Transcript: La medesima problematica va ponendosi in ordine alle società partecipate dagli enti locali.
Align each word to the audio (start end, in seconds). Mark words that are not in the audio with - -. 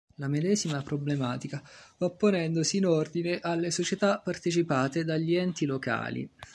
La 0.15 0.27
medesima 0.27 0.81
problematica 0.81 1.61
va 1.97 2.09
ponendosi 2.09 2.77
in 2.77 2.87
ordine 2.87 3.37
alle 3.39 3.69
società 3.69 4.17
partecipate 4.17 5.03
dagli 5.05 5.35
enti 5.35 5.67
locali. 5.67 6.27